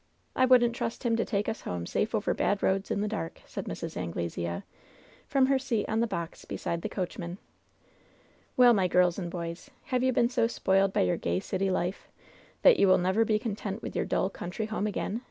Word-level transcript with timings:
I 0.35 0.45
wouldn't 0.45 0.75
trust 0.75 1.03
him 1.03 1.15
to 1.15 1.23
take 1.23 1.47
us 1.47 1.61
home 1.61 1.85
safe 1.85 2.15
over 2.15 2.33
bad 2.33 2.63
roads 2.63 2.89
in 2.89 3.01
the 3.01 3.07
dark," 3.07 3.39
said 3.45 3.65
Mrs. 3.65 3.95
Anglesea, 3.95 4.63
from 5.27 5.45
her 5.45 5.59
seat 5.59 5.85
on 5.87 5.99
the 5.99 6.07
box 6.07 6.43
beside 6.43 6.81
the 6.81 6.89
coachman. 6.89 7.37
"Well, 8.57 8.73
my 8.73 8.87
girls 8.87 9.19
and 9.19 9.29
boys, 9.29 9.69
have 9.83 10.01
you 10.01 10.11
been 10.11 10.29
so 10.29 10.47
spoiled 10.47 10.91
by 10.91 11.01
your 11.01 11.17
gay 11.17 11.39
city 11.39 11.69
life 11.69 12.09
that 12.63 12.79
you 12.79 12.87
will 12.87 12.97
never 12.97 13.23
be 13.23 13.37
content 13.37 13.83
with 13.83 13.95
your 13.95 14.05
dull, 14.05 14.31
country 14.31 14.65
home 14.65 14.87
again?" 14.87 15.19